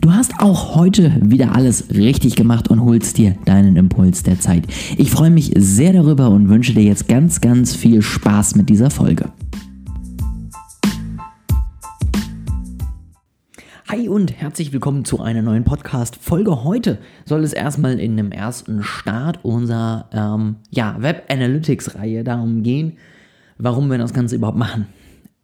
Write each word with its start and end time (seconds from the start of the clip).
Du 0.00 0.14
hast 0.14 0.40
auch 0.40 0.76
heute 0.76 1.12
wieder 1.20 1.54
alles 1.54 1.90
richtig 1.90 2.34
gemacht 2.34 2.68
und 2.68 2.82
holst 2.82 3.18
dir 3.18 3.36
deinen 3.44 3.76
Impuls 3.76 4.22
der 4.22 4.40
Zeit. 4.40 4.64
Ich 4.96 5.10
freue 5.10 5.28
mich 5.28 5.52
sehr 5.56 5.92
darüber 5.92 6.30
und 6.30 6.48
wünsche 6.48 6.72
dir 6.72 6.84
jetzt 6.84 7.06
ganz, 7.06 7.42
ganz 7.42 7.76
viel 7.76 8.00
Spaß 8.00 8.54
mit 8.54 8.70
dieser 8.70 8.88
Folge. 8.88 9.30
Hi 13.88 14.08
und 14.08 14.32
herzlich 14.40 14.72
willkommen 14.72 15.04
zu 15.04 15.20
einer 15.20 15.42
neuen 15.42 15.64
Podcast-Folge. 15.64 16.64
Heute 16.64 16.96
soll 17.26 17.44
es 17.44 17.52
erstmal 17.52 18.00
in 18.00 18.16
dem 18.16 18.32
ersten 18.32 18.82
Start 18.82 19.40
unserer 19.44 20.08
ähm, 20.12 20.56
ja, 20.70 20.96
Web 21.00 21.24
Analytics-Reihe 21.28 22.24
darum 22.24 22.62
gehen, 22.62 22.96
warum 23.58 23.90
wir 23.90 23.98
das 23.98 24.14
Ganze 24.14 24.36
überhaupt 24.36 24.56
machen. 24.56 24.86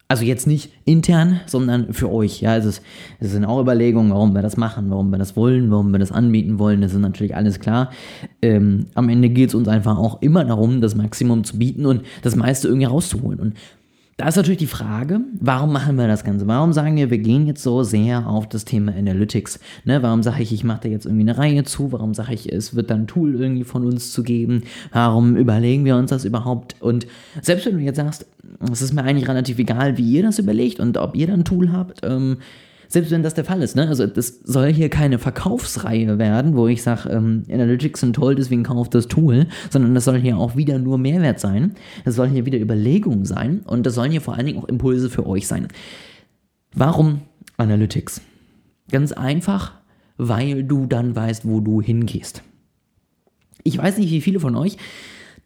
Also 0.09 0.25
jetzt 0.25 0.47
nicht 0.47 0.71
intern, 0.85 1.41
sondern 1.47 1.93
für 1.93 2.13
euch. 2.13 2.41
Ja, 2.41 2.57
es, 2.57 2.65
ist, 2.65 2.83
es 3.19 3.33
sind 3.33 3.45
auch 3.45 3.61
Überlegungen, 3.61 4.13
warum 4.13 4.35
wir 4.35 4.43
das 4.43 4.57
machen, 4.57 4.89
warum 4.89 5.11
wir 5.11 5.19
das 5.19 5.37
wollen, 5.37 5.73
warum 5.73 5.91
wir 5.91 5.99
das 5.99 6.13
anbieten 6.13 6.61
wollen. 6.61 6.81
Das 6.81 6.93
ist 6.93 7.01
natürlich 7.01 7.35
alles 7.35 7.59
klar. 7.59 7.91
Ähm, 8.41 8.87
am 8.95 9.09
Ende 9.09 9.29
geht 9.31 9.49
es 9.49 9.55
uns 9.57 9.67
einfach 9.67 9.99
auch 9.99 10.23
immer 10.23 10.45
darum, 10.45 10.81
das 10.81 10.95
Maximum 10.95 11.43
zu 11.43 11.59
bieten 11.59 11.87
und 11.87 12.03
das 12.23 12.37
meiste 12.37 12.69
irgendwie 12.69 12.87
rauszuholen. 12.87 13.41
Und 13.41 13.55
da 14.17 14.29
ist 14.29 14.37
natürlich 14.37 14.59
die 14.59 14.67
Frage, 14.67 15.21
warum 15.41 15.73
machen 15.73 15.97
wir 15.97 16.09
das 16.09 16.25
Ganze? 16.25 16.47
Warum 16.47 16.73
sagen 16.73 16.97
wir, 16.97 17.11
wir 17.11 17.19
gehen 17.19 17.47
jetzt 17.47 17.63
so 17.63 17.83
sehr 17.83 18.27
auf 18.27 18.49
das 18.49 18.65
Thema 18.65 18.95
Analytics? 18.95 19.61
Ne, 19.85 20.03
warum 20.03 20.23
sage 20.23 20.43
ich, 20.43 20.55
ich 20.55 20.65
mache 20.65 20.81
da 20.85 20.89
jetzt 20.89 21.05
irgendwie 21.05 21.29
eine 21.29 21.37
Reihe 21.37 21.65
zu? 21.65 21.93
Warum 21.93 22.15
sage 22.15 22.33
ich, 22.33 22.51
es 22.51 22.75
wird 22.75 22.89
dann 22.89 23.03
ein 23.03 23.07
Tool 23.07 23.35
irgendwie 23.35 23.65
von 23.65 23.85
uns 23.85 24.13
zu 24.13 24.23
geben? 24.23 24.63
Warum 24.91 25.37
überlegen 25.37 25.85
wir 25.85 25.97
uns 25.97 26.09
das 26.09 26.25
überhaupt? 26.25 26.77
Und 26.81 27.07
selbst 27.43 27.67
wenn 27.67 27.77
du 27.77 27.83
jetzt 27.83 27.97
sagst, 27.97 28.25
es 28.73 28.81
ist 28.81 28.95
mir 28.95 29.05
eigentlich 29.05 29.29
relativ 29.29 29.59
egal, 29.59 29.99
wie 29.99 30.11
ihr 30.11 30.23
das 30.23 30.39
überlegt 30.39 30.81
und 30.81 30.97
ob 30.97 31.15
ihr 31.15 31.27
dann 31.27 31.41
ein 31.41 31.45
Tool 31.45 31.71
habt, 31.71 32.01
ähm, 32.03 32.39
selbst 32.89 33.11
wenn 33.11 33.23
das 33.23 33.35
der 33.35 33.45
Fall 33.45 33.63
ist, 33.63 33.77
ne? 33.77 33.89
Also 33.89 34.07
das 34.07 34.41
soll 34.45 34.73
hier 34.73 34.89
keine 34.89 35.19
Verkaufsreihe 35.19 36.19
werden, 36.19 36.57
wo 36.57 36.67
ich 36.69 36.83
sage, 36.83 37.09
ähm, 37.11 37.45
Analytics 37.51 38.01
sind 38.01 38.15
toll, 38.15 38.35
deswegen 38.35 38.63
kauft 38.63 38.95
das 38.95 39.09
Tool, 39.09 39.47
sondern 39.71 39.95
das 39.95 40.05
soll 40.05 40.19
hier 40.19 40.39
auch 40.39 40.57
wieder 40.57 40.79
nur 40.79 40.99
Mehrwert 40.99 41.41
sein. 41.41 41.75
Das 42.05 42.15
soll 42.15 42.29
hier 42.29 42.47
wieder 42.47 42.59
Überlegung 42.59 43.25
sein 43.25 43.61
und 43.67 43.87
das 43.87 43.95
sollen 43.95 44.11
hier 44.11 44.21
vor 44.21 44.35
allen 44.35 44.47
Dingen 44.47 44.59
auch 44.59 44.69
Impulse 44.69 45.11
für 45.11 45.27
euch 45.27 45.47
sein. 45.47 45.69
Warum 46.75 47.23
Analytics? 47.57 48.21
Ganz 48.91 49.13
einfach, 49.13 49.73
weil 50.17 50.63
du 50.63 50.87
dann 50.87 51.17
weißt, 51.17 51.47
wo 51.47 51.61
du 51.61 51.81
hingehst. 51.81 52.43
Ich 53.65 53.79
weiß 53.79 53.99
nicht, 53.99 54.11
wie 54.11 54.21
viele 54.21 54.41
von 54.41 54.55
euch 54.55 54.77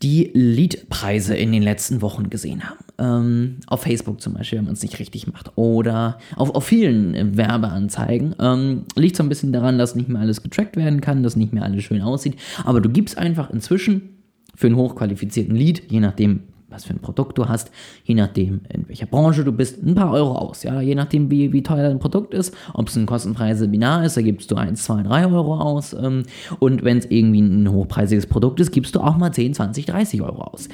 die 0.03 0.31
Leadpreise 0.33 1.37
in 1.37 1.53
den 1.53 1.63
letzten 1.63 2.01
Wochen 2.01 2.31
gesehen 2.31 2.63
haben. 2.69 2.79
Ähm, 2.99 3.57
auf 3.67 3.83
Facebook 3.83 4.21
zum 4.21 4.33
Beispiel, 4.33 4.59
wenn 4.59 4.65
man 4.65 4.75
es 4.75 4.83
nicht 4.83 4.99
richtig 4.99 5.27
macht. 5.31 5.53
Oder 5.57 6.19
auf, 6.37 6.55
auf 6.55 6.65
vielen 6.65 7.37
Werbeanzeigen. 7.37 8.35
Ähm, 8.41 8.85
liegt 8.97 9.17
so 9.17 9.23
ein 9.23 9.29
bisschen 9.29 9.53
daran, 9.53 9.79
dass 9.79 9.95
nicht 9.95 10.09
mehr 10.09 10.23
alles 10.23 10.43
getrackt 10.43 10.77
werden 10.77 11.03
kann, 11.03 11.23
dass 11.23 11.37
nicht 11.37 11.53
mehr 11.53 11.65
alles 11.65 11.85
schön 11.85 12.01
aussieht. 12.01 12.37
Aber 12.65 12.81
du 12.81 12.89
gibst 12.89 13.19
einfach 13.19 13.51
inzwischen 13.51 14.21
für 14.55 14.69
einen 14.69 14.77
hochqualifizierten 14.77 15.55
Lead, 15.55 15.91
je 15.91 16.01
nachdem, 16.01 16.45
was 16.71 16.85
für 16.85 16.95
ein 16.95 17.01
Produkt 17.01 17.39
du 17.39 17.49
hast, 17.49 17.71
je 18.05 18.15
nachdem, 18.15 18.61
in 18.73 18.89
welcher 18.89 19.07
Branche 19.07 19.45
du 19.45 19.53
bist, 19.53 19.83
ein 19.83 19.95
paar 19.95 20.13
Euro 20.13 20.37
aus. 20.37 20.63
Ja, 20.63 20.81
je 20.81 20.95
nachdem, 20.95 21.31
wie, 21.31 21.53
wie 21.53 21.63
teuer 21.63 21.89
dein 21.89 21.99
Produkt 21.99 22.33
ist, 22.35 22.55
ob 22.75 22.89
es 22.89 22.97
ein 22.97 23.07
kostenfreies 23.07 23.59
Seminar 23.59 24.05
ist, 24.05 24.17
da 24.17 24.23
gibst 24.23 24.51
du 24.51 24.57
1, 24.57 24.83
2, 24.83 25.03
3 25.03 25.27
Euro 25.27 25.57
aus. 25.57 25.93
Ähm, 25.93 26.25
und 26.59 26.85
wenn 26.85 26.99
es 26.99 27.07
irgendwie 27.07 27.41
ein 27.41 27.71
hochpreisiges 27.71 28.27
Produkt 28.27 28.61
ist, 28.61 28.73
gibst 28.73 28.95
du 28.95 29.01
auch 29.01 29.17
mal 29.17 29.33
10, 29.33 29.55
20, 29.55 29.87
30 29.87 30.23
Euro 30.23 30.43
aus. 30.43 30.69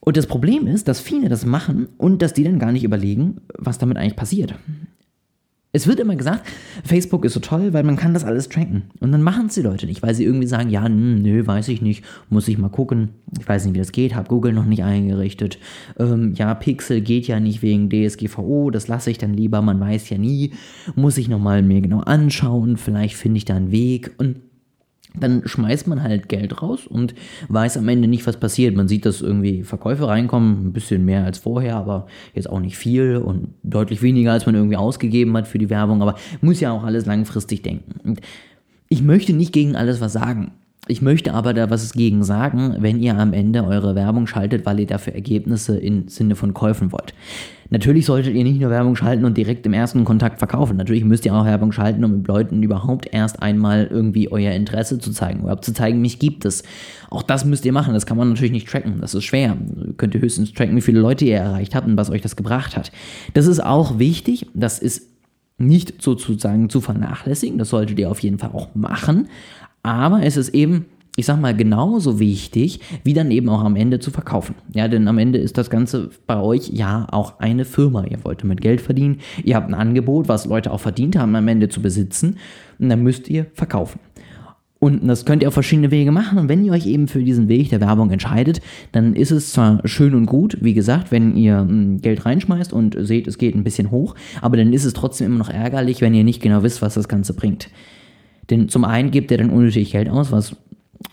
Und 0.00 0.16
das 0.16 0.26
Problem 0.26 0.66
ist, 0.66 0.88
dass 0.88 1.00
viele 1.00 1.28
das 1.28 1.44
machen 1.44 1.88
und 1.98 2.22
dass 2.22 2.32
die 2.32 2.44
dann 2.44 2.58
gar 2.58 2.72
nicht 2.72 2.84
überlegen, 2.84 3.42
was 3.58 3.78
damit 3.78 3.98
eigentlich 3.98 4.16
passiert. 4.16 4.54
Es 5.70 5.86
wird 5.86 6.00
immer 6.00 6.16
gesagt, 6.16 6.48
Facebook 6.82 7.26
ist 7.26 7.34
so 7.34 7.40
toll, 7.40 7.74
weil 7.74 7.84
man 7.84 7.96
kann 7.96 8.14
das 8.14 8.24
alles 8.24 8.48
tracken. 8.48 8.84
Und 9.00 9.12
dann 9.12 9.22
machen 9.22 9.46
es 9.46 9.54
die 9.54 9.60
Leute 9.60 9.84
nicht, 9.84 10.02
weil 10.02 10.14
sie 10.14 10.24
irgendwie 10.24 10.46
sagen, 10.46 10.70
ja, 10.70 10.88
nö, 10.88 11.46
weiß 11.46 11.68
ich 11.68 11.82
nicht, 11.82 12.04
muss 12.30 12.48
ich 12.48 12.56
mal 12.56 12.70
gucken. 12.70 13.10
Ich 13.38 13.46
weiß 13.46 13.66
nicht, 13.66 13.74
wie 13.74 13.78
das 13.78 13.92
geht, 13.92 14.14
habe 14.14 14.28
Google 14.28 14.54
noch 14.54 14.64
nicht 14.64 14.82
eingerichtet. 14.82 15.58
Ähm, 15.98 16.32
ja, 16.34 16.54
Pixel 16.54 17.02
geht 17.02 17.26
ja 17.26 17.38
nicht 17.38 17.60
wegen 17.60 17.90
DSGVO, 17.90 18.70
das 18.70 18.88
lasse 18.88 19.10
ich 19.10 19.18
dann 19.18 19.34
lieber, 19.34 19.60
man 19.60 19.78
weiß 19.78 20.08
ja 20.08 20.16
nie. 20.16 20.52
Muss 20.96 21.18
ich 21.18 21.28
nochmal 21.28 21.62
mir 21.62 21.82
genau 21.82 22.00
anschauen, 22.00 22.78
vielleicht 22.78 23.16
finde 23.16 23.36
ich 23.36 23.44
da 23.44 23.56
einen 23.56 23.70
Weg. 23.70 24.12
Und 24.16 24.36
dann 25.14 25.42
schmeißt 25.46 25.86
man 25.86 26.02
halt 26.02 26.28
Geld 26.28 26.62
raus 26.62 26.86
und 26.86 27.14
weiß 27.48 27.76
am 27.76 27.88
Ende 27.88 28.08
nicht, 28.08 28.26
was 28.26 28.38
passiert. 28.38 28.76
Man 28.76 28.88
sieht, 28.88 29.06
dass 29.06 29.20
irgendwie 29.20 29.62
Verkäufe 29.62 30.06
reinkommen, 30.06 30.66
ein 30.66 30.72
bisschen 30.72 31.04
mehr 31.04 31.24
als 31.24 31.38
vorher, 31.38 31.76
aber 31.76 32.06
jetzt 32.34 32.48
auch 32.48 32.60
nicht 32.60 32.76
viel 32.76 33.16
und 33.16 33.54
deutlich 33.62 34.02
weniger, 34.02 34.32
als 34.32 34.46
man 34.46 34.54
irgendwie 34.54 34.76
ausgegeben 34.76 35.36
hat 35.36 35.48
für 35.48 35.58
die 35.58 35.70
Werbung, 35.70 36.02
aber 36.02 36.16
muss 36.40 36.60
ja 36.60 36.72
auch 36.72 36.84
alles 36.84 37.06
langfristig 37.06 37.62
denken. 37.62 38.00
Und 38.04 38.20
ich 38.88 39.02
möchte 39.02 39.32
nicht 39.32 39.52
gegen 39.52 39.76
alles 39.76 40.00
was 40.00 40.12
sagen. 40.12 40.52
Ich 40.88 41.02
möchte 41.02 41.34
aber 41.34 41.52
da 41.52 41.68
was 41.68 41.92
gegen 41.92 42.24
sagen, 42.24 42.76
wenn 42.78 42.98
ihr 42.98 43.16
am 43.16 43.34
Ende 43.34 43.64
eure 43.64 43.94
Werbung 43.94 44.26
schaltet, 44.26 44.64
weil 44.64 44.80
ihr 44.80 44.86
dafür 44.86 45.14
Ergebnisse 45.14 45.78
im 45.78 46.08
Sinne 46.08 46.34
von 46.34 46.54
Käufen 46.54 46.92
wollt. 46.92 47.12
Natürlich 47.70 48.06
solltet 48.06 48.34
ihr 48.34 48.44
nicht 48.44 48.58
nur 48.58 48.70
Werbung 48.70 48.96
schalten 48.96 49.26
und 49.26 49.36
direkt 49.36 49.66
im 49.66 49.74
ersten 49.74 50.06
Kontakt 50.06 50.38
verkaufen. 50.38 50.78
Natürlich 50.78 51.04
müsst 51.04 51.26
ihr 51.26 51.34
auch 51.34 51.44
Werbung 51.44 51.72
schalten, 51.72 52.02
um 52.02 52.18
mit 52.18 52.26
Leuten 52.26 52.62
überhaupt 52.62 53.12
erst 53.12 53.42
einmal 53.42 53.86
irgendwie 53.90 54.32
euer 54.32 54.52
Interesse 54.52 54.98
zu 54.98 55.12
zeigen, 55.12 55.40
überhaupt 55.40 55.66
zu 55.66 55.74
zeigen, 55.74 56.00
mich 56.00 56.18
gibt 56.18 56.46
es. 56.46 56.62
Auch 57.10 57.22
das 57.22 57.44
müsst 57.44 57.66
ihr 57.66 57.72
machen. 57.72 57.92
Das 57.92 58.06
kann 58.06 58.16
man 58.16 58.30
natürlich 58.30 58.52
nicht 58.52 58.68
tracken. 58.68 59.02
Das 59.02 59.14
ist 59.14 59.24
schwer. 59.24 59.58
Könnt 59.98 60.14
ihr 60.14 60.22
höchstens 60.22 60.54
tracken, 60.54 60.74
wie 60.76 60.80
viele 60.80 61.00
Leute 61.00 61.26
ihr 61.26 61.36
erreicht 61.36 61.74
habt 61.74 61.86
und 61.86 61.98
was 61.98 62.08
euch 62.08 62.22
das 62.22 62.36
gebracht 62.36 62.76
hat. 62.76 62.90
Das 63.34 63.46
ist 63.46 63.62
auch 63.62 63.98
wichtig. 63.98 64.46
Das 64.54 64.78
ist 64.78 65.06
nicht 65.58 66.00
sozusagen 66.00 66.70
zu 66.70 66.80
vernachlässigen. 66.80 67.58
Das 67.58 67.68
solltet 67.68 67.98
ihr 67.98 68.10
auf 68.10 68.20
jeden 68.20 68.38
Fall 68.38 68.50
auch 68.54 68.74
machen. 68.74 69.28
Aber 69.82 70.22
es 70.22 70.36
ist 70.36 70.50
eben, 70.50 70.86
ich 71.16 71.26
sag 71.26 71.40
mal, 71.40 71.54
genauso 71.56 72.20
wichtig, 72.20 72.80
wie 73.04 73.14
dann 73.14 73.30
eben 73.30 73.48
auch 73.48 73.64
am 73.64 73.76
Ende 73.76 73.98
zu 73.98 74.10
verkaufen. 74.10 74.54
Ja, 74.74 74.88
denn 74.88 75.08
am 75.08 75.18
Ende 75.18 75.38
ist 75.38 75.58
das 75.58 75.70
Ganze 75.70 76.10
bei 76.26 76.40
euch 76.40 76.68
ja 76.68 77.06
auch 77.10 77.40
eine 77.40 77.64
Firma. 77.64 78.04
Ihr 78.04 78.24
wollt 78.24 78.42
damit 78.42 78.60
Geld 78.60 78.80
verdienen. 78.80 79.18
Ihr 79.42 79.56
habt 79.56 79.68
ein 79.68 79.74
Angebot, 79.74 80.28
was 80.28 80.46
Leute 80.46 80.72
auch 80.72 80.80
verdient 80.80 81.16
haben, 81.16 81.34
am 81.34 81.48
Ende 81.48 81.68
zu 81.68 81.82
besitzen. 81.82 82.36
Und 82.78 82.88
dann 82.88 83.02
müsst 83.02 83.28
ihr 83.28 83.46
verkaufen. 83.54 84.00
Und 84.80 85.06
das 85.08 85.24
könnt 85.24 85.42
ihr 85.42 85.48
auf 85.48 85.54
verschiedene 85.54 85.90
Wege 85.90 86.12
machen. 86.12 86.38
Und 86.38 86.48
wenn 86.48 86.64
ihr 86.64 86.72
euch 86.72 86.86
eben 86.86 87.08
für 87.08 87.22
diesen 87.22 87.48
Weg 87.48 87.70
der 87.70 87.80
Werbung 87.80 88.10
entscheidet, 88.10 88.60
dann 88.92 89.14
ist 89.14 89.32
es 89.32 89.52
zwar 89.52 89.80
schön 89.86 90.14
und 90.14 90.26
gut, 90.26 90.58
wie 90.60 90.74
gesagt, 90.74 91.10
wenn 91.10 91.36
ihr 91.36 91.58
hm, 91.58 92.00
Geld 92.00 92.24
reinschmeißt 92.24 92.72
und 92.72 92.96
seht, 92.98 93.26
es 93.26 93.38
geht 93.38 93.56
ein 93.56 93.64
bisschen 93.64 93.90
hoch, 93.90 94.14
aber 94.40 94.56
dann 94.56 94.72
ist 94.72 94.84
es 94.84 94.92
trotzdem 94.92 95.28
immer 95.28 95.38
noch 95.38 95.50
ärgerlich, 95.50 96.00
wenn 96.00 96.14
ihr 96.14 96.22
nicht 96.22 96.40
genau 96.40 96.62
wisst, 96.62 96.80
was 96.80 96.94
das 96.94 97.08
Ganze 97.08 97.34
bringt. 97.34 97.70
Denn 98.50 98.68
zum 98.68 98.84
einen 98.84 99.10
gebt 99.10 99.30
ihr 99.30 99.38
dann 99.38 99.50
unnötig 99.50 99.92
Geld 99.92 100.08
aus, 100.08 100.32
was 100.32 100.56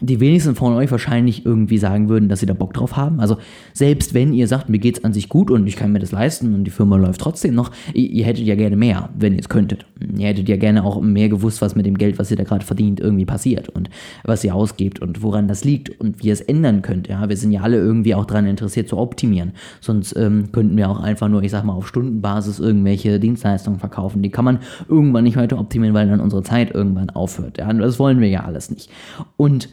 die 0.02 0.20
wenigsten 0.20 0.56
von 0.56 0.74
euch 0.74 0.92
wahrscheinlich 0.92 1.46
irgendwie 1.46 1.78
sagen 1.78 2.10
würden, 2.10 2.28
dass 2.28 2.40
sie 2.40 2.46
da 2.46 2.54
Bock 2.54 2.74
drauf 2.74 2.98
haben. 2.98 3.20
Also 3.20 3.38
selbst 3.74 4.14
wenn 4.14 4.34
ihr 4.34 4.48
sagt, 4.48 4.68
mir 4.68 4.80
geht's 4.80 5.04
an 5.04 5.14
sich 5.14 5.30
gut 5.30 5.52
und 5.52 5.68
ich 5.68 5.76
kann 5.76 5.92
mir 5.92 6.00
das 6.00 6.12
leisten 6.12 6.54
und 6.54 6.64
die 6.66 6.72
Firma 6.72 6.98
läuft 6.98 7.22
trotzdem 7.22 7.56
noch, 7.56 7.72
ihr, 7.94 8.10
ihr 8.10 8.26
hättet 8.26 8.46
ja 8.46 8.56
gerne 8.56 8.76
mehr, 8.76 9.10
wenn 9.18 9.34
ihr 9.34 9.40
es 9.40 9.48
könntet. 9.48 9.86
Ihr 10.18 10.28
hättet 10.28 10.50
ja 10.50 10.58
gerne 10.58 10.84
auch 10.84 11.02
mehr 11.02 11.30
gewusst, 11.30 11.62
was 11.62 11.76
mit 11.76 11.86
dem 11.86 11.98
Geld, 11.98 12.20
was 12.20 12.32
ihr 12.32 12.38
da 12.38 12.44
gerade 12.44 12.66
verdient, 12.66 13.00
irgendwie 13.00 13.26
passiert 13.26 13.70
und 13.70 13.90
was 14.24 14.44
ihr 14.44 14.56
ausgebt 14.56 15.00
und 15.00 15.22
woran 15.22 15.48
das 15.48 15.64
liegt 15.64 16.00
und 16.02 16.22
wie 16.22 16.28
ihr 16.28 16.34
es 16.34 16.42
ändern 16.42 16.82
könnt. 16.82 17.08
Ja, 17.08 17.30
wir 17.30 17.38
sind 17.38 17.52
ja 17.52 17.62
alle 17.62 17.78
irgendwie 17.78 18.16
auch 18.16 18.26
daran 18.26 18.48
interessiert 18.48 18.90
zu 18.90 18.98
optimieren. 18.98 19.54
Sonst 19.82 20.16
ähm, 20.18 20.52
könnten 20.52 20.76
wir 20.76 20.90
auch 20.90 21.00
einfach 21.00 21.30
nur, 21.30 21.44
ich 21.44 21.52
sag 21.52 21.64
mal, 21.64 21.74
auf 21.74 21.88
Stundenbasis 21.88 22.60
irgendwelche 22.60 23.20
Dienstleistungen 23.20 23.80
verkaufen. 23.80 24.24
Die 24.24 24.32
kann 24.32 24.46
man 24.46 24.60
irgendwann 24.90 25.24
nicht 25.24 25.38
weiter 25.38 25.60
optimieren, 25.60 25.94
weil 25.94 26.10
dann 26.10 26.20
unsere 26.20 26.44
Zeit 26.44 26.74
irgendwann 26.74 27.12
aufhört. 27.12 27.60
Ja, 27.60 27.72
das 27.72 28.00
wollen 28.00 28.20
wir 28.20 28.30
ja 28.30 28.44
alles 28.44 28.70
nicht. 28.70 28.90
Und 29.38 29.70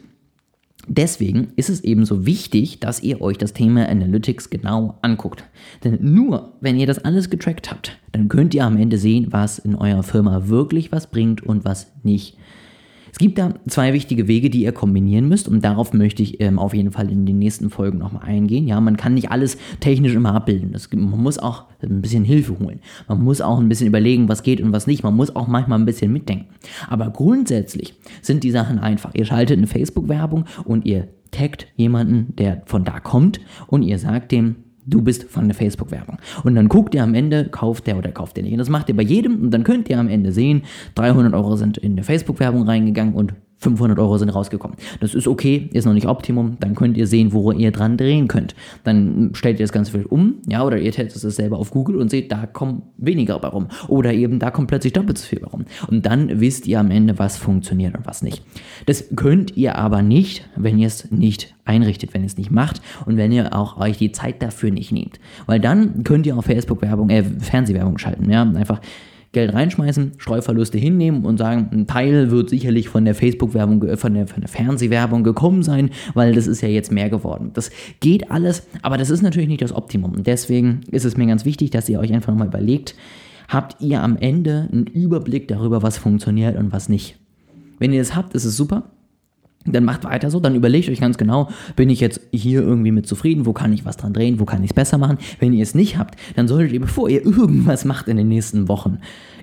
Deswegen 0.87 1.53
ist 1.55 1.69
es 1.69 1.81
eben 1.81 2.05
so 2.05 2.25
wichtig, 2.25 2.79
dass 2.79 3.01
ihr 3.01 3.21
euch 3.21 3.37
das 3.37 3.53
Thema 3.53 3.87
Analytics 3.87 4.49
genau 4.49 4.97
anguckt. 5.01 5.45
Denn 5.83 5.97
nur 6.01 6.53
wenn 6.59 6.77
ihr 6.77 6.87
das 6.87 6.99
alles 6.99 7.29
getrackt 7.29 7.71
habt, 7.71 7.97
dann 8.11 8.27
könnt 8.27 8.53
ihr 8.53 8.65
am 8.65 8.77
Ende 8.77 8.97
sehen, 8.97 9.27
was 9.29 9.59
in 9.59 9.75
eurer 9.75 10.03
Firma 10.03 10.47
wirklich 10.47 10.91
was 10.91 11.07
bringt 11.07 11.41
und 11.41 11.63
was 11.63 11.91
nicht. 12.03 12.37
Es 13.13 13.19
gibt 13.19 13.37
da 13.37 13.53
zwei 13.67 13.93
wichtige 13.93 14.27
Wege, 14.27 14.49
die 14.49 14.63
ihr 14.63 14.71
kombinieren 14.71 15.29
müsst 15.29 15.47
und 15.47 15.63
darauf 15.63 15.93
möchte 15.93 16.23
ich 16.23 16.41
ähm, 16.41 16.57
auf 16.57 16.73
jeden 16.73 16.91
Fall 16.91 17.11
in 17.11 17.27
den 17.27 17.37
nächsten 17.37 17.69
Folgen 17.69 17.99
nochmal 17.99 18.23
eingehen. 18.23 18.67
Ja, 18.67 18.81
man 18.81 18.97
kann 18.97 19.13
nicht 19.13 19.29
alles 19.29 19.59
technisch 19.79 20.15
immer 20.15 20.33
abbilden. 20.33 20.71
Das, 20.71 20.91
man 20.91 21.21
muss 21.21 21.37
auch 21.37 21.65
ein 21.83 22.01
bisschen 22.01 22.23
Hilfe 22.23 22.57
holen. 22.57 22.79
Man 23.07 23.23
muss 23.23 23.39
auch 23.39 23.59
ein 23.59 23.69
bisschen 23.69 23.85
überlegen, 23.85 24.29
was 24.29 24.41
geht 24.41 24.61
und 24.61 24.73
was 24.73 24.87
nicht. 24.87 25.03
Man 25.03 25.15
muss 25.15 25.35
auch 25.35 25.47
manchmal 25.47 25.77
ein 25.77 25.85
bisschen 25.85 26.11
mitdenken. 26.11 26.47
Aber 26.89 27.11
grundsätzlich 27.11 27.93
sind 28.23 28.43
die 28.43 28.49
Sachen 28.49 28.79
einfach. 28.79 29.13
Ihr 29.13 29.25
schaltet 29.25 29.59
eine 29.59 29.67
Facebook-Werbung 29.67 30.45
und 30.65 30.83
ihr 30.87 31.07
taggt 31.29 31.67
jemanden, 31.75 32.35
der 32.35 32.63
von 32.65 32.83
da 32.83 32.99
kommt 32.99 33.39
und 33.67 33.83
ihr 33.83 33.99
sagt 33.99 34.31
dem, 34.31 34.55
Du 34.85 35.01
bist 35.01 35.23
von 35.25 35.47
der 35.47 35.55
Facebook-Werbung. 35.55 36.17
Und 36.43 36.55
dann 36.55 36.67
guckt 36.67 36.93
ihr 36.95 37.03
am 37.03 37.13
Ende, 37.13 37.45
kauft 37.45 37.87
der 37.87 37.97
oder 37.97 38.11
kauft 38.11 38.35
der 38.35 38.43
nicht. 38.43 38.53
Und 38.53 38.59
das 38.59 38.69
macht 38.69 38.89
ihr 38.89 38.95
bei 38.95 39.03
jedem. 39.03 39.41
Und 39.43 39.51
dann 39.51 39.63
könnt 39.63 39.89
ihr 39.89 39.99
am 39.99 40.09
Ende 40.09 40.31
sehen, 40.31 40.63
300 40.95 41.33
Euro 41.33 41.55
sind 41.55 41.77
in 41.77 41.95
der 41.95 42.03
Facebook-Werbung 42.03 42.63
reingegangen 42.63 43.13
und 43.13 43.33
500 43.63 43.97
Euro 43.99 44.17
sind 44.17 44.29
rausgekommen. 44.29 44.77
Das 44.99 45.15
ist 45.15 45.27
okay, 45.27 45.69
ist 45.73 45.85
noch 45.85 45.93
nicht 45.93 46.07
Optimum. 46.07 46.57
Dann 46.59 46.75
könnt 46.75 46.97
ihr 46.97 47.07
sehen, 47.07 47.33
wo 47.33 47.51
ihr 47.51 47.71
dran 47.71 47.97
drehen 47.97 48.27
könnt. 48.27 48.55
Dann 48.83 49.31
stellt 49.33 49.59
ihr 49.59 49.63
das 49.63 49.71
Ganze 49.71 49.91
vielleicht 49.91 50.11
um, 50.11 50.35
ja, 50.47 50.63
oder 50.63 50.77
ihr 50.77 50.91
testet 50.91 51.23
es 51.23 51.35
selber 51.35 51.57
auf 51.57 51.71
Google 51.71 51.95
und 51.95 52.09
seht, 52.09 52.31
da 52.31 52.45
kommt 52.45 52.83
weniger 52.97 53.39
bei 53.39 53.47
rum. 53.47 53.67
Oder 53.87 54.13
eben, 54.13 54.39
da 54.39 54.51
kommt 54.51 54.67
plötzlich 54.67 54.93
doppelt 54.93 55.17
so 55.17 55.25
viel 55.25 55.39
bei 55.39 55.47
rum. 55.47 55.65
Und 55.87 56.05
dann 56.05 56.41
wisst 56.41 56.67
ihr 56.67 56.79
am 56.79 56.91
Ende, 56.91 57.17
was 57.17 57.37
funktioniert 57.37 57.95
und 57.97 58.05
was 58.05 58.21
nicht. 58.21 58.43
Das 58.85 59.05
könnt 59.15 59.55
ihr 59.55 59.77
aber 59.77 60.01
nicht, 60.01 60.47
wenn 60.55 60.77
ihr 60.77 60.87
es 60.87 61.09
nicht 61.11 61.55
einrichtet, 61.65 62.13
wenn 62.13 62.21
ihr 62.21 62.27
es 62.27 62.37
nicht 62.37 62.51
macht 62.51 62.81
und 63.05 63.17
wenn 63.17 63.31
ihr 63.31 63.55
auch 63.55 63.79
euch 63.79 63.97
die 63.97 64.11
Zeit 64.11 64.41
dafür 64.41 64.71
nicht 64.71 64.91
nehmt. 64.91 65.19
Weil 65.45 65.59
dann 65.59 66.03
könnt 66.03 66.25
ihr 66.25 66.37
auf 66.37 66.45
Facebook-Werbung, 66.45 67.09
äh, 67.09 67.23
Fernsehwerbung 67.23 67.97
schalten, 67.97 68.29
ja, 68.29 68.43
einfach 68.43 68.81
Geld 69.33 69.53
reinschmeißen, 69.53 70.13
Streuverluste 70.17 70.77
hinnehmen 70.77 71.25
und 71.25 71.37
sagen, 71.37 71.69
ein 71.71 71.87
Teil 71.87 72.31
wird 72.31 72.49
sicherlich 72.49 72.87
von 72.87 73.03
der 73.03 73.15
Facebook-Werbung, 73.15 73.97
von 73.97 74.13
der, 74.13 74.27
von 74.27 74.41
der 74.41 74.47
Fernsehwerbung 74.47 75.23
gekommen 75.23 75.63
sein, 75.63 75.89
weil 76.13 76.33
das 76.33 76.47
ist 76.47 76.61
ja 76.61 76.69
jetzt 76.69 76.91
mehr 76.91 77.09
geworden. 77.09 77.49
Das 77.53 77.71
geht 77.99 78.31
alles, 78.31 78.67
aber 78.83 78.97
das 78.97 79.09
ist 79.09 79.23
natürlich 79.23 79.49
nicht 79.49 79.61
das 79.61 79.73
Optimum. 79.73 80.13
Und 80.13 80.27
deswegen 80.27 80.81
ist 80.91 81.03
es 81.03 81.17
mir 81.17 81.25
ganz 81.25 81.45
wichtig, 81.45 81.71
dass 81.71 81.89
ihr 81.89 81.99
euch 81.99 82.13
einfach 82.13 82.31
nochmal 82.31 82.47
überlegt, 82.47 82.95
habt 83.49 83.81
ihr 83.81 84.01
am 84.01 84.17
Ende 84.17 84.69
einen 84.71 84.85
Überblick 84.85 85.47
darüber, 85.47 85.81
was 85.81 85.97
funktioniert 85.97 86.55
und 86.55 86.71
was 86.71 86.87
nicht. 86.87 87.17
Wenn 87.79 87.91
ihr 87.91 87.99
das 87.99 88.15
habt, 88.15 88.35
ist 88.35 88.45
es 88.45 88.55
super 88.55 88.91
dann 89.65 89.85
macht 89.85 90.03
weiter 90.03 90.29
so, 90.29 90.39
dann 90.39 90.55
überlegt 90.55 90.89
euch 90.89 90.99
ganz 90.99 91.17
genau, 91.17 91.49
bin 91.75 91.89
ich 91.89 91.99
jetzt 91.99 92.21
hier 92.31 92.61
irgendwie 92.61 92.91
mit 92.91 93.07
zufrieden, 93.07 93.45
wo 93.45 93.53
kann 93.53 93.73
ich 93.73 93.85
was 93.85 93.97
dran 93.97 94.13
drehen, 94.13 94.39
wo 94.39 94.45
kann 94.45 94.63
ich 94.63 94.71
es 94.71 94.75
besser 94.75 94.97
machen. 94.97 95.17
Wenn 95.39 95.53
ihr 95.53 95.63
es 95.63 95.75
nicht 95.75 95.97
habt, 95.97 96.15
dann 96.35 96.47
solltet 96.47 96.73
ihr, 96.73 96.81
bevor 96.81 97.09
ihr 97.09 97.25
irgendwas 97.25 97.85
macht 97.85 98.07
in 98.07 98.17
den 98.17 98.27
nächsten 98.27 98.67
Wochen, 98.67 98.99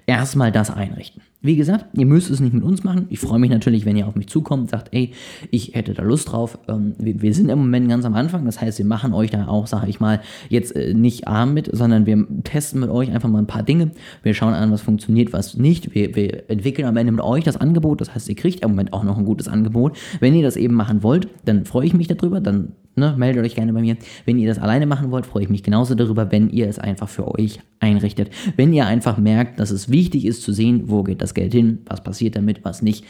erstmal 0.06 0.52
das 0.52 0.70
einrichten. 0.70 1.22
Wie 1.42 1.56
gesagt, 1.56 1.86
ihr 1.94 2.04
müsst 2.04 2.30
es 2.30 2.40
nicht 2.40 2.52
mit 2.52 2.62
uns 2.62 2.84
machen. 2.84 3.06
Ich 3.08 3.18
freue 3.18 3.38
mich 3.38 3.48
natürlich, 3.48 3.86
wenn 3.86 3.96
ihr 3.96 4.06
auf 4.06 4.14
mich 4.14 4.28
zukommt 4.28 4.64
und 4.64 4.70
sagt, 4.70 4.88
ey, 4.92 5.12
ich 5.50 5.74
hätte 5.74 5.94
da 5.94 6.02
Lust 6.02 6.30
drauf. 6.30 6.58
Ähm, 6.68 6.94
wir, 6.98 7.22
wir, 7.22 7.32
sind 7.32 7.48
im 7.48 7.58
Moment 7.60 7.88
ganz 7.88 8.04
am 8.04 8.12
Anfang. 8.12 8.44
Das 8.44 8.60
heißt, 8.60 8.76
wir 8.76 8.84
machen 8.84 9.14
euch 9.14 9.30
da 9.30 9.48
auch, 9.48 9.66
sage 9.66 9.88
ich 9.88 10.00
mal, 10.00 10.20
jetzt 10.50 10.76
äh, 10.76 10.92
nicht 10.92 11.28
arm 11.28 11.54
mit, 11.54 11.70
sondern 11.72 12.04
wir 12.04 12.26
testen 12.44 12.80
mit 12.80 12.90
euch 12.90 13.10
einfach 13.10 13.30
mal 13.30 13.38
ein 13.38 13.46
paar 13.46 13.62
Dinge. 13.62 13.92
Wir 14.22 14.34
schauen 14.34 14.52
an, 14.52 14.70
was 14.70 14.82
funktioniert, 14.82 15.32
was 15.32 15.56
nicht. 15.56 15.94
Wir, 15.94 16.14
wir 16.14 16.50
entwickeln 16.50 16.86
am 16.86 16.98
Ende 16.98 17.12
mit 17.12 17.22
euch 17.22 17.42
das 17.42 17.56
Angebot. 17.56 18.02
Das 18.02 18.14
heißt, 18.14 18.28
ihr 18.28 18.36
kriegt 18.36 18.62
im 18.62 18.72
Moment 18.72 18.92
auch 18.92 19.04
noch 19.04 19.16
ein 19.16 19.24
gutes 19.24 19.48
Angebot. 19.48 19.96
Wenn 20.20 20.34
ihr 20.34 20.42
das 20.42 20.56
eben 20.56 20.74
machen 20.74 21.02
wollt, 21.02 21.28
dann 21.46 21.64
freue 21.64 21.86
ich 21.86 21.94
mich 21.94 22.06
darüber. 22.06 22.40
Dann 22.40 22.72
Ne, 22.96 23.14
meldet 23.16 23.44
euch 23.44 23.54
gerne 23.54 23.72
bei 23.72 23.80
mir. 23.80 23.96
Wenn 24.26 24.38
ihr 24.38 24.48
das 24.48 24.58
alleine 24.58 24.84
machen 24.84 25.10
wollt, 25.12 25.24
freue 25.24 25.44
ich 25.44 25.48
mich 25.48 25.62
genauso 25.62 25.94
darüber, 25.94 26.32
wenn 26.32 26.50
ihr 26.50 26.68
es 26.68 26.78
einfach 26.78 27.08
für 27.08 27.32
euch 27.38 27.60
einrichtet. 27.78 28.30
Wenn 28.56 28.72
ihr 28.72 28.86
einfach 28.86 29.16
merkt, 29.16 29.60
dass 29.60 29.70
es 29.70 29.90
wichtig 29.90 30.26
ist 30.26 30.42
zu 30.42 30.52
sehen, 30.52 30.82
wo 30.86 31.04
geht 31.04 31.22
das 31.22 31.29
Geld 31.34 31.52
hin, 31.52 31.78
was 31.86 32.02
passiert 32.02 32.36
damit, 32.36 32.64
was 32.64 32.82
nicht 32.82 33.04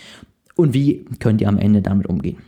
und 0.56 0.74
wie 0.74 1.04
könnt 1.18 1.40
ihr 1.40 1.48
am 1.48 1.58
Ende 1.58 1.82
damit 1.82 2.06
umgehen. 2.06 2.38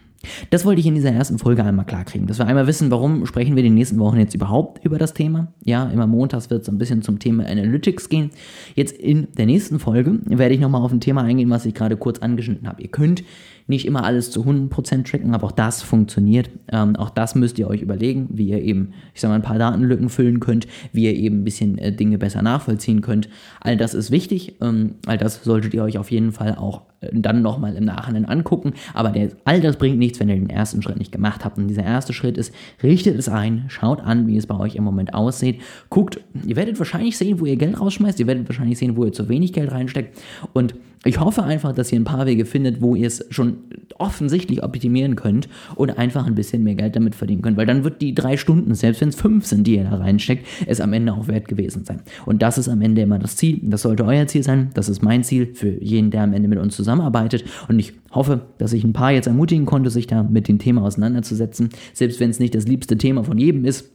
Das 0.50 0.64
wollte 0.64 0.80
ich 0.80 0.86
in 0.86 0.94
dieser 0.94 1.10
ersten 1.10 1.38
Folge 1.38 1.64
einmal 1.64 1.84
klarkriegen, 1.84 2.26
dass 2.26 2.38
wir 2.38 2.46
einmal 2.46 2.66
wissen, 2.66 2.90
warum 2.90 3.26
sprechen 3.26 3.56
wir 3.56 3.62
die 3.62 3.70
nächsten 3.70 3.98
Wochen 3.98 4.18
jetzt 4.18 4.34
überhaupt 4.34 4.84
über 4.84 4.98
das 4.98 5.14
Thema. 5.14 5.52
Ja, 5.64 5.84
immer 5.90 6.06
montags 6.06 6.50
wird 6.50 6.62
es 6.62 6.68
ein 6.68 6.78
bisschen 6.78 7.02
zum 7.02 7.18
Thema 7.18 7.46
Analytics 7.46 8.08
gehen. 8.08 8.30
Jetzt 8.74 8.96
in 8.96 9.28
der 9.36 9.46
nächsten 9.46 9.78
Folge 9.78 10.18
werde 10.24 10.54
ich 10.54 10.60
nochmal 10.60 10.82
auf 10.82 10.92
ein 10.92 11.00
Thema 11.00 11.22
eingehen, 11.22 11.50
was 11.50 11.66
ich 11.66 11.74
gerade 11.74 11.96
kurz 11.96 12.18
angeschnitten 12.20 12.68
habe. 12.68 12.82
Ihr 12.82 12.88
könnt 12.88 13.24
nicht 13.66 13.86
immer 13.86 14.04
alles 14.04 14.30
zu 14.30 14.42
100% 14.42 15.08
tracken, 15.08 15.34
aber 15.34 15.46
auch 15.46 15.52
das 15.52 15.82
funktioniert. 15.82 16.50
Ähm, 16.70 16.96
auch 16.96 17.10
das 17.10 17.34
müsst 17.34 17.58
ihr 17.58 17.68
euch 17.68 17.80
überlegen, 17.80 18.28
wie 18.32 18.48
ihr 18.48 18.60
eben, 18.60 18.92
ich 19.14 19.20
sag 19.20 19.28
mal, 19.28 19.36
ein 19.36 19.42
paar 19.42 19.58
Datenlücken 19.58 20.08
füllen 20.08 20.40
könnt, 20.40 20.66
wie 20.92 21.04
ihr 21.04 21.14
eben 21.14 21.40
ein 21.40 21.44
bisschen 21.44 21.78
äh, 21.78 21.92
Dinge 21.92 22.18
besser 22.18 22.42
nachvollziehen 22.42 23.00
könnt. 23.00 23.28
All 23.60 23.76
das 23.76 23.94
ist 23.94 24.10
wichtig. 24.10 24.56
Ähm, 24.60 24.96
all 25.06 25.18
das 25.18 25.44
solltet 25.44 25.74
ihr 25.74 25.82
euch 25.82 25.98
auf 25.98 26.10
jeden 26.10 26.32
Fall 26.32 26.56
auch 26.56 26.82
dann 27.10 27.42
nochmal 27.42 27.74
im 27.76 27.84
Nachhinein 27.84 28.24
angucken. 28.24 28.74
Aber 28.94 29.10
der, 29.10 29.30
all 29.44 29.60
das 29.60 29.76
bringt 29.76 29.98
nichts, 29.98 30.20
wenn 30.20 30.28
ihr 30.28 30.36
den 30.36 30.50
ersten 30.50 30.82
Schritt 30.82 30.98
nicht 30.98 31.12
gemacht 31.12 31.44
habt. 31.44 31.58
Und 31.58 31.68
dieser 31.68 31.84
erste 31.84 32.12
Schritt 32.12 32.38
ist, 32.38 32.54
richtet 32.82 33.18
es 33.18 33.28
ein, 33.28 33.64
schaut 33.68 34.00
an, 34.00 34.26
wie 34.26 34.36
es 34.36 34.46
bei 34.46 34.58
euch 34.58 34.76
im 34.76 34.84
Moment 34.84 35.14
aussieht. 35.14 35.60
Guckt, 35.90 36.20
ihr 36.46 36.56
werdet 36.56 36.78
wahrscheinlich 36.78 37.16
sehen, 37.16 37.40
wo 37.40 37.46
ihr 37.46 37.56
Geld 37.56 37.80
rausschmeißt. 37.80 38.20
Ihr 38.20 38.26
werdet 38.26 38.48
wahrscheinlich 38.48 38.78
sehen, 38.78 38.96
wo 38.96 39.04
ihr 39.04 39.12
zu 39.12 39.28
wenig 39.28 39.52
Geld 39.52 39.72
reinsteckt. 39.72 40.18
Und 40.52 40.74
ich 41.04 41.18
hoffe 41.18 41.42
einfach, 41.42 41.72
dass 41.72 41.90
ihr 41.92 41.98
ein 41.98 42.04
paar 42.04 42.26
Wege 42.26 42.44
findet, 42.44 42.80
wo 42.80 42.94
ihr 42.94 43.06
es 43.06 43.24
schon 43.30 43.58
offensichtlich 43.98 44.62
optimieren 44.62 45.16
könnt 45.16 45.48
und 45.74 45.98
einfach 45.98 46.26
ein 46.26 46.34
bisschen 46.34 46.62
mehr 46.62 46.76
Geld 46.76 46.94
damit 46.94 47.14
verdienen 47.14 47.42
könnt. 47.42 47.56
Weil 47.56 47.66
dann 47.66 47.82
wird 47.82 48.00
die 48.00 48.14
drei 48.14 48.36
Stunden, 48.36 48.74
selbst 48.74 49.00
wenn 49.00 49.08
es 49.08 49.16
fünf 49.16 49.46
sind, 49.46 49.66
die 49.66 49.76
ihr 49.76 49.84
da 49.84 49.96
reinsteckt, 49.96 50.46
es 50.66 50.80
am 50.80 50.92
Ende 50.92 51.12
auch 51.12 51.26
wert 51.26 51.48
gewesen 51.48 51.84
sein. 51.84 52.02
Und 52.24 52.42
das 52.42 52.56
ist 52.56 52.68
am 52.68 52.80
Ende 52.82 53.02
immer 53.02 53.18
das 53.18 53.36
Ziel. 53.36 53.60
Das 53.62 53.82
sollte 53.82 54.04
euer 54.04 54.26
Ziel 54.28 54.44
sein. 54.44 54.70
Das 54.74 54.88
ist 54.88 55.02
mein 55.02 55.24
Ziel 55.24 55.54
für 55.54 55.82
jeden, 55.82 56.10
der 56.10 56.22
am 56.22 56.32
Ende 56.32 56.48
mit 56.48 56.58
uns 56.58 56.76
zusammenarbeitet. 56.76 57.44
Und 57.68 57.78
ich 57.80 57.94
hoffe, 58.12 58.42
dass 58.58 58.72
ich 58.72 58.84
ein 58.84 58.92
paar 58.92 59.10
jetzt 59.10 59.26
ermutigen 59.26 59.66
konnte, 59.66 59.90
sich 59.90 60.06
da 60.06 60.22
mit 60.22 60.46
dem 60.46 60.58
Thema 60.58 60.82
auseinanderzusetzen. 60.82 61.70
Selbst 61.92 62.20
wenn 62.20 62.30
es 62.30 62.38
nicht 62.38 62.54
das 62.54 62.68
liebste 62.68 62.96
Thema 62.96 63.24
von 63.24 63.38
jedem 63.38 63.64
ist, 63.64 63.90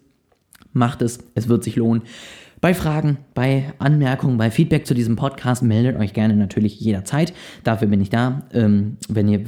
macht 0.73 1.01
es. 1.01 1.19
Es 1.35 1.47
wird 1.47 1.63
sich 1.63 1.77
lohnen. 1.77 2.03
Bei 2.59 2.73
Fragen, 2.73 3.19
bei 3.35 3.65
Anmerkungen, 3.77 4.39
bei 4.39 4.49
Feedback 4.49 4.87
zu 4.87 4.95
diesem 4.95 5.15
Podcast 5.15 5.61
meldet 5.61 5.95
euch 5.95 6.13
gerne 6.13 6.35
natürlich 6.35 6.79
jederzeit. 6.79 7.31
Dafür 7.63 7.87
bin 7.87 8.01
ich 8.01 8.09
da. 8.09 8.41
Ähm, 8.51 8.97
wenn 9.09 9.27
ihr 9.27 9.41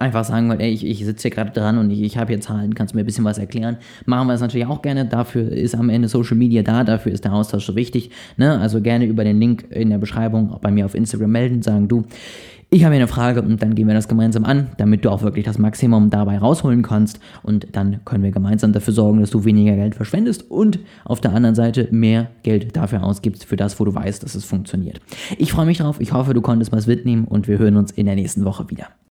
einfach 0.00 0.24
sagen 0.24 0.48
wollt, 0.48 0.60
ey, 0.60 0.70
ich, 0.70 0.82
ich 0.86 1.04
sitze 1.04 1.28
hier 1.28 1.30
gerade 1.30 1.50
dran 1.50 1.76
und 1.76 1.90
ich, 1.90 2.00
ich 2.00 2.16
habe 2.16 2.32
hier 2.32 2.40
Zahlen, 2.40 2.74
kannst 2.74 2.94
du 2.94 2.96
mir 2.96 3.02
ein 3.02 3.06
bisschen 3.06 3.26
was 3.26 3.36
erklären, 3.36 3.76
machen 4.06 4.28
wir 4.28 4.32
es 4.32 4.40
natürlich 4.40 4.66
auch 4.66 4.80
gerne. 4.80 5.04
Dafür 5.04 5.52
ist 5.52 5.74
am 5.74 5.90
Ende 5.90 6.08
Social 6.08 6.38
Media 6.38 6.62
da, 6.62 6.84
dafür 6.84 7.12
ist 7.12 7.26
der 7.26 7.34
Austausch 7.34 7.66
so 7.66 7.76
wichtig. 7.76 8.10
Ne? 8.38 8.58
Also 8.58 8.80
gerne 8.80 9.04
über 9.04 9.24
den 9.24 9.38
Link 9.38 9.66
in 9.68 9.90
der 9.90 9.98
Beschreibung 9.98 10.58
bei 10.62 10.70
mir 10.70 10.86
auf 10.86 10.94
Instagram 10.94 11.32
melden, 11.32 11.60
sagen 11.60 11.86
du, 11.88 12.06
ich 12.74 12.82
habe 12.82 12.92
hier 12.92 13.02
eine 13.02 13.08
Frage 13.08 13.40
und 13.40 13.62
dann 13.62 13.76
gehen 13.76 13.86
wir 13.86 13.94
das 13.94 14.08
gemeinsam 14.08 14.44
an, 14.44 14.66
damit 14.78 15.04
du 15.04 15.10
auch 15.10 15.22
wirklich 15.22 15.44
das 15.44 15.58
Maximum 15.58 16.10
dabei 16.10 16.38
rausholen 16.38 16.82
kannst. 16.82 17.20
Und 17.44 17.68
dann 17.70 18.00
können 18.04 18.24
wir 18.24 18.32
gemeinsam 18.32 18.72
dafür 18.72 18.92
sorgen, 18.92 19.20
dass 19.20 19.30
du 19.30 19.44
weniger 19.44 19.76
Geld 19.76 19.94
verschwendest 19.94 20.50
und 20.50 20.80
auf 21.04 21.20
der 21.20 21.32
anderen 21.32 21.54
Seite 21.54 21.86
mehr 21.92 22.30
Geld 22.42 22.76
dafür 22.76 23.04
ausgibst, 23.04 23.44
für 23.44 23.56
das, 23.56 23.78
wo 23.78 23.84
du 23.84 23.94
weißt, 23.94 24.24
dass 24.24 24.34
es 24.34 24.44
funktioniert. 24.44 25.00
Ich 25.38 25.52
freue 25.52 25.66
mich 25.66 25.78
drauf. 25.78 26.00
Ich 26.00 26.12
hoffe, 26.12 26.34
du 26.34 26.40
konntest 26.40 26.72
was 26.72 26.88
mitnehmen 26.88 27.26
und 27.26 27.46
wir 27.46 27.58
hören 27.58 27.76
uns 27.76 27.92
in 27.92 28.06
der 28.06 28.16
nächsten 28.16 28.44
Woche 28.44 28.68
wieder. 28.68 28.88